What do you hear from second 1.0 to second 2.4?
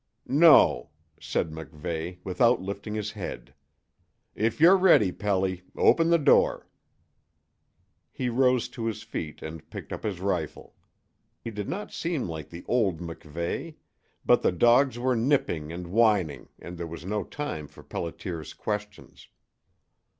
said MacVeigh,